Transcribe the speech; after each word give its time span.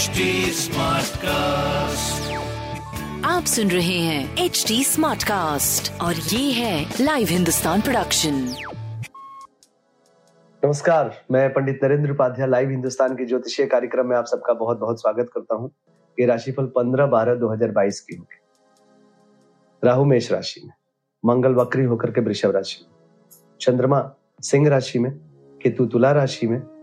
HD 0.00 0.24
Smartcast. 0.56 2.28
आप 3.26 3.44
सुन 3.44 3.70
रहे 3.70 3.98
हैं 3.98 4.44
एच 4.44 4.64
डी 4.68 4.84
स्मार्ट 4.84 5.22
कास्ट 5.22 5.90
और 6.02 6.14
ये 6.14 6.52
है 6.52 6.94
लाइव 7.00 7.28
हिंदुस्तान 7.30 7.80
प्रोडक्शन 7.80 8.34
नमस्कार 10.62 11.12
मैं 11.30 11.48
पंडित 11.52 11.84
नरेंद्र 11.84 12.10
उपाध्याय 12.10 12.48
लाइव 12.48 12.70
हिंदुस्तान 12.70 13.16
के 13.16 13.26
ज्योतिषीय 13.26 13.66
कार्यक्रम 13.66 14.06
में 14.06 14.16
आप 14.16 14.24
सबका 14.24 14.54
बहुत 14.54 14.78
बहुत 14.78 15.00
स्वागत 15.00 15.30
करता 15.34 15.54
हूँ। 15.54 15.70
ये 16.18 16.26
राशिफल 16.26 16.72
15 16.78 17.10
बारह 17.10 17.34
2022 17.40 18.00
की 18.00 18.16
होगी। 18.16 18.40
राहु 19.82 20.04
मेष 20.04 20.32
राशि 20.32 20.60
में 20.64 20.72
मंगल 21.24 21.54
वक्री 21.54 21.84
होकर 21.84 22.10
के 22.10 22.20
वृषभ 22.20 22.50
राशि 22.56 22.84
में 22.84 22.90
चंद्रमा 23.60 24.02
सिंह 24.42 24.68
राशि 24.68 24.98
में 24.98 25.12
केतु 25.62 25.86
तुला 25.86 26.12
राशि 26.12 26.46
में 26.46 26.79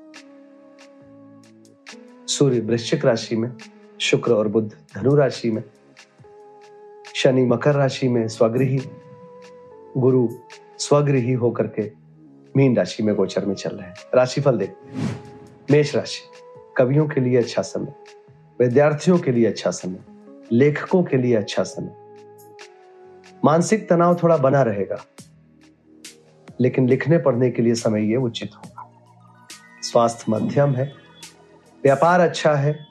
सूर्य 2.38 2.59
वृश्चिक 2.59 3.05
राशि 3.05 3.36
में, 3.36 3.52
शुक्र 4.00 4.34
और 4.34 4.48
बुद्ध 4.48 4.70
धनु 4.95 5.16
राशि 5.16 5.52
में, 5.52 5.64
शनि 7.16 7.45
मकर 7.45 7.76
राशि 7.76 8.08
में 8.08 8.28
स्वगृही, 8.28 8.82
गुरु 9.98 10.28
स्वगृही 10.80 11.34
होकर 11.34 11.68
के 11.70 11.92
मीन 12.55 12.76
राशि 12.78 13.04
में 13.04 13.16
गोचर 13.16 13.45
में 13.45 13.55
चल 13.55 13.70
रहे 13.70 13.88
हैं। 13.88 13.95
राशिफल 14.16 14.58
देखते 14.58 14.90
हैं 14.90 15.16
मेष 15.72 15.95
राशि, 15.95 16.22
कवियों 16.78 17.08
के 17.08 17.22
लिए 17.22 17.38
अच्छा 17.38 17.62
समय, 17.62 17.94
विद्यार्थियों 18.59 19.17
के 19.20 19.31
लिए 19.31 19.45
अच्छा 19.45 19.72
समय, 19.72 20.00
लेखकों 20.52 21.04
के 21.04 21.17
लिए 21.17 21.36
अच्छा 21.36 21.64
समय। 21.64 21.95
मानसिक 23.45 23.90
तनाव 23.90 24.17
थोड़ा 24.23 24.38
बना 24.38 24.62
रहेगा, 24.62 24.98
लेकिन 26.62 26.88
लिखने 26.90 27.17
पढ़ने 27.17 27.50
के 27.52 27.62
लिए 27.62 27.76
समय 27.76 28.09
ये 28.12 28.17
उचित 28.17 28.56
होगा। 28.56 28.90
स्वास्थ्य 29.81 30.31
मध्यम 30.31 30.76
है 30.76 30.92
व्यापार 31.84 32.20
अच्छा 32.20 32.54
है, 32.54 32.86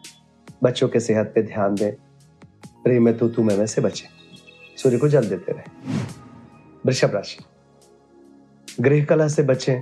बच्चों 0.62 0.88
के 0.88 1.00
सेहत 1.00 1.32
पे 1.34 1.42
ध्यान 1.42 1.74
दें। 1.74 1.94
प्रेम 2.84 3.04
में 3.04 3.18
तो 3.18 3.28
तू 3.28 3.42
में 3.42 3.66
से 3.66 3.80
बचे। 3.80 4.06
सूर्य 4.76 4.98
को 4.98 5.08
जल 5.08 5.28
देते 5.28 5.52
रहे। 5.52 5.92
वृषभ 6.86 7.10
राशि। 7.14 7.44
गृह 8.80 9.04
कला 9.04 9.28
से 9.28 9.42
बचें, 9.42 9.80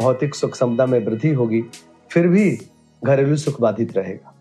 भौतिक 0.00 0.34
सुख 0.34 0.54
समता 0.54 0.86
में 0.86 1.06
वृद्धि 1.06 1.32
होगी, 1.32 1.62
फिर 2.10 2.28
भी 2.28 2.58
घरेलू 3.04 3.36
सुख 3.36 3.60
बाधित 3.60 3.96
रहेगा। 3.96 4.34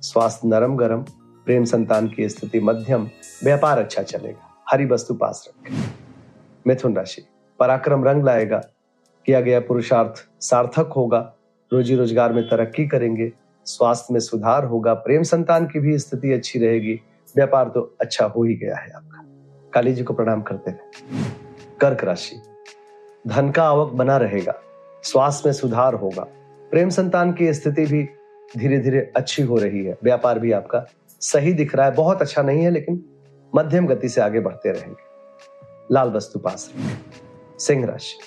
स्वास्थ्य 0.00 0.48
नरम 0.48 0.76
गरम, 0.76 1.02
प्रेम 1.44 1.64
संतान 1.64 2.08
की 2.08 2.28
स्थिति 2.28 2.60
मध्यम, 2.60 3.10
व्यापार 3.44 3.78
अच्छा 3.78 4.02
चलेगा। 4.02 4.64
हरी 4.70 4.86
वस्तु 4.86 5.14
पास 5.14 5.48
रखें। 5.48 5.90
मिथुन 6.66 6.96
राशि। 6.96 7.26
पराक्रम 7.58 8.04
रंग 8.04 8.24
लाएगा। 8.24 8.58
किया 9.26 9.40
गया 9.40 9.60
पुरुषार्थ 9.60 10.28
सार्थक 10.40 10.92
होगा। 10.96 11.34
रोजी 11.72 11.94
रोज़गार 11.94 12.32
में 12.32 12.42
तरक्की 12.48 12.86
करेंगे, 12.86 13.32
स्वास्थ्य 13.66 14.14
में 14.14 14.20
सुधार 14.20 14.64
होगा, 14.64 14.94
प्रेम 14.94 15.22
संतान 15.22 15.66
की 15.66 15.80
भी 15.80 15.98
स्थिति 15.98 16.32
अच्छी 16.32 16.58
रहेगी, 16.58 16.94
व्यापार 17.34 17.68
तो 17.68 17.80
अच्छा 18.00 18.26
हो 18.26 18.44
ही 18.44 18.54
गया 18.54 18.76
है 18.76 18.90
आपका। 18.90 19.24
काली 19.72 19.92
जी 19.94 20.02
को 20.02 20.14
प्रणाम 20.14 20.42
करते 20.42 20.70
हैं। 20.70 20.80
कर्क 21.80 22.04
राशि, 22.04 22.40
धन 23.26 23.50
का 23.50 23.64
आवक 23.64 23.92
बना 23.92 24.16
रहेगा, 24.16 24.54
स्वास्थ्य 25.04 25.48
में 25.48 25.52
सुधार 25.52 25.94
होगा, 25.94 26.22
प्रेम 26.70 26.88
संतान 26.90 27.32
की 27.32 27.52
स्थिति 27.54 27.84
भी 27.86 28.02
धीरे 28.56 28.78
धीरे 28.78 29.00
अच्छी 29.16 29.42
हो 29.42 29.56
रही 29.56 29.84
है, 29.84 29.96
व्यापार 30.04 30.38
भी 30.38 30.52
आपका 30.52 30.84
सही 31.20 31.52
दिख 31.52 31.74
रहा 31.74 31.86
है, 31.86 31.94
बहुत 31.94 32.22
अच्छा 32.22 32.42
नहीं 32.42 32.64
है, 32.64 32.70
लेकिन 32.70 33.04
मध्यम 33.52 33.86
गति 33.86 34.08
से 34.08 34.20
आगे 34.20 34.40
बढ़ते 34.40 34.72
रहेंगे। 34.72 35.94
लाल 35.94 36.10
वस्तु 36.10 36.38
पास 36.38 36.70
सिंह 37.58 37.86
राशि, 37.86 38.18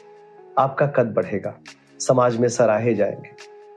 आपका 0.59 0.87
कद 0.87 1.13
बढ़ेगा 1.13 1.59
समाज 2.01 2.37
में 2.37 2.47
सराहे 2.47 2.95
जाएँगे। 2.95 3.29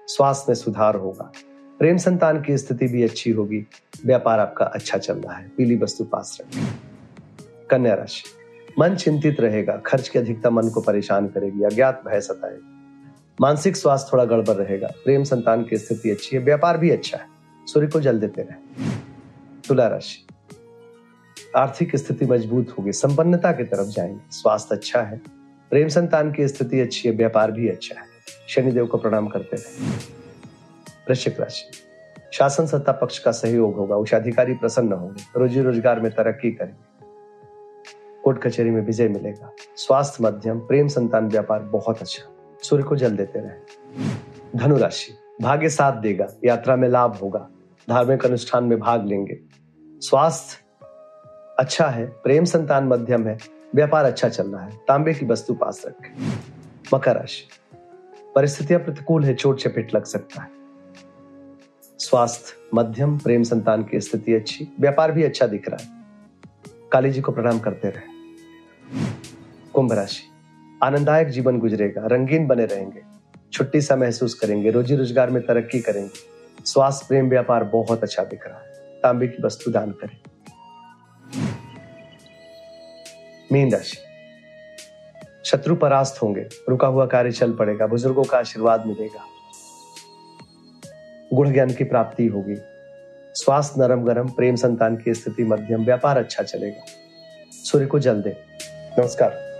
स्वास्थ्य 0.07 0.45
में 0.49 0.55
सुधार 0.55 0.97
होगा। 0.97 1.33
प्रेम 1.79 1.97
संतान 1.97 2.43
की 2.43 2.59
स्थिति 2.59 2.87
भी 2.87 3.03
अच्छी 3.03 3.31
होगी। 3.31 3.67
व्यापार 4.07 4.41
आपका 4.41 4.65
अच्छा 4.65 4.99
चल 4.99 5.19
रहा 5.19 5.35
है। 5.35 5.49
पीली 5.49 5.77
वस्तु 5.77 6.05
पास 6.05 6.39
रखें 6.41 6.67
कन्या 7.71 7.95
राशि। 7.95 8.23
मन 8.79 8.95
चिंतित 8.95 9.41
रहेगा। 9.41 9.77
खर्च 9.87 10.09
की 10.09 10.19
अधिकता 10.19 10.51
मन 10.51 10.69
को 10.69 10.81
परेशान 10.81 11.29
करेगी। 11.29 11.65
अज्ञात 11.65 12.03
भय 12.07 12.21
सताएगी। 12.21 12.71
मानसिक 13.41 13.77
स्वास्थ्य 13.77 14.11
थोड़ा 14.13 14.25
गड़बड़ 14.25 14.55
रहेगा। 14.55 14.87
प्रेम 14.87 15.25
संतान 15.25 15.65
की 15.65 15.79
स्थिति 15.79 16.11
अच्छी 16.11 16.37
है। 16.37 16.43
व्यापार 16.43 16.79
भी 16.79 16.91
अच्छा 16.91 17.19
है। 17.19 17.27
सूर्य 17.67 17.87
को 17.87 18.01
जल 18.01 18.21
देते 18.21 18.43
रहे। 18.43 18.91
तुला 19.69 19.87
राशि। 19.87 20.27
आर्थिक 21.57 21.97
स्थिति 21.97 22.27
मज़बूत 22.27 22.75
होगी। 22.79 22.93
संपन्नता 22.93 23.53
की 23.53 23.65
तरफ़ 23.65 23.89
जाएँगे। 23.89 24.21
स्वास्थ्य 24.31 24.75
अच्छा 24.75 25.03
है। 25.03 25.19
प्रेम 25.71 25.89
संतान 25.89 26.33
की 26.33 26.49
स्थिति 26.49 26.81
अच्छी 26.81 27.09
है। 27.09 27.15
व्यापार 27.15 27.53
भी 27.53 27.69
अच्छा 27.69 28.01
है। 28.01 28.14
शनिदेव 28.49 28.87
को 28.87 28.99
प्रणाम 28.99 29.29
करते 29.29 29.57
रहे 29.57 29.89
वृश्चिक 31.09 31.41
राशि। 31.41 31.71
शासन 32.33 32.67
सत्ता 32.67 32.93
पक्ष 32.93 33.19
का 33.19 33.33
सहयोग 33.33 33.75
होगा, 33.75 33.97
उच्चाधिकारी 33.97 34.55
प्रसन्न 34.55 34.93
होंगे, 34.93 35.23
रोजी 35.37 35.61
रोज़गार 35.61 36.01
में 36.01 36.13
तरक्की 36.13 36.51
करेंगे। 36.51 36.95
कोर्ट 38.23 38.43
कचहरी 38.43 38.71
में 38.71 38.83
विजय 38.83 39.09
मिलेगा। 39.09 39.53
स्वास्थ्य 39.77 40.25
मध्यम, 40.25 40.59
प्रेम 40.59 40.89
संतान 40.89 41.29
व्यापार 41.29 41.61
बहुत 41.61 42.01
अच्छा। 42.01 42.31
सूर्य 42.63 42.85
को 42.85 42.97
जल 42.97 43.17
देते 43.17 43.39
रहे। 43.39 44.59
धनुराशि 44.59 45.13
भाग्य 45.43 45.69
साथ 45.69 45.93
देगा, 45.93 46.27
यात्रा 46.45 46.77
में 46.77 46.89
लाभ 46.89 47.17
होगा, 47.17 47.49
धार्मिक 47.89 48.27
अनुष्ठान 48.27 48.65
में 48.65 48.79
भाग 48.79 49.07
लेंगे। 49.07 49.41
स्वास्थ्य 50.01 50.59
अच्छा 51.59 51.87
है, 51.87 52.07
प्रेम 52.07 52.45
संतान 52.45 52.85
मध्यम 52.85 53.27
है, 53.27 53.39
व्यापार 53.75 54.05
अच्छा 54.05 54.29
चल 54.29 54.49
रहा 54.49 54.65
है, 54.65 54.77
तांबे 54.89 55.15
की 55.15 55.27
वस्तु 55.27 55.55
पास 55.55 55.83
रखें। 55.87 56.33
मकर 56.95 57.17
राशि। 57.17 57.49
परिस्थितियाँ 58.35 58.81
प्रतिकूल 58.81 59.25
है, 59.25 59.35
चोट 59.35 59.61
चपेट 59.61 59.95
लग 59.95 60.05
सकता 60.05 60.43
है। 60.43 60.49
स्वास्थ्य, 61.99 62.55
मध्यम, 62.75 63.19
प्रेम 63.19 63.43
संतान 63.43 63.83
की 63.83 64.01
स्थिति 64.01 64.35
अच्छी, 64.35 64.69
व्यापार 64.81 65.13
भी 65.13 65.23
अच्छा 65.23 65.47
दिख 65.47 65.69
रहा 65.69 65.83
है। 65.83 65.89
काली 66.93 67.11
जी 67.11 67.21
को 67.21 67.33
प्रणाम 67.33 67.59
करते 67.59 67.89
रहे। 67.89 68.13
कुंभ 69.73 69.93
राशि, 69.93 70.23
आनंददायक 70.83 71.29
जीवन 71.29 71.59
गुजरेगा, 71.59 72.07
रंगीन 72.07 72.47
बने 72.47 72.65
रहेंगे, 72.65 73.03
छुट्टी 73.53 73.81
सा 73.81 73.97
महसूस 73.97 74.35
करेंगे, 74.35 74.71
रोजी 74.71 74.97
रोज़गार 74.97 75.31
में 75.31 75.43
तरक्की 75.43 75.81
करेंगे, 75.81 76.65
स्वास्थ्य, 76.65 77.07
प्रेम, 77.09 77.29
व्यापार 77.29 77.65
बहुत 77.65 78.03
अच्छा 78.03 78.25
दिख 78.25 78.47
रहा 78.47 78.59
है। 78.59 79.01
तांबे 79.03 79.27
की 79.27 79.43
वस्तु 79.43 79.71
दान 79.71 79.91
करें। 79.91 80.17
मीन 83.53 83.73
राशि 83.73 83.97
शत्रु 85.45 85.77
परास्त 85.77 86.23
होंगे। 86.23 86.49
रुका 86.69 86.87
हुआ 86.87 87.07
कार्य 87.07 87.33
चल 87.33 87.53
पड़ेगा 87.53 87.87
बुज़ुर्गों 87.87 88.25
का 88.25 88.39
आशीर्वाद 88.39 88.87
मिलेगा। 88.87 89.25
गुण 91.35 91.53
ज्ञान 91.53 91.71
की 91.71 91.85
प्राप्ति 91.85 92.27
होगी। 92.27 92.57
स्वास्थ्य 93.35 93.81
नरम 93.81 94.05
गरम 94.05 94.29
प्रेम 94.29 94.57
संतान 94.57 94.97
की 94.97 95.15
स्थिति 95.15 95.45
मध्यम 95.45 95.85
व्यापार 95.85 96.19
अच्छा 96.19 96.43
चलेगा। 96.43 96.85
सूर्य 97.53 97.87
को 97.87 97.99
जल 97.99 98.23
दे। 98.23 98.37
नमस्कार। 98.99 99.55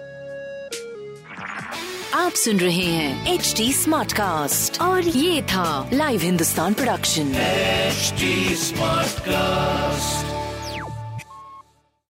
आप 2.15 2.33
सुन 2.33 2.61
रहे 2.61 2.85
हैं 2.85 3.35
एच 3.35 3.55
डी 3.57 3.73
स्मार्ट 3.73 4.13
कास्ट 4.13 4.81
और 4.81 5.03
ये 5.03 5.43
था 5.43 5.91
live 5.93 6.21
Hindustan 6.21 6.75
production 6.75 7.33
HD 7.91 8.23
Smartcast. 8.57 10.44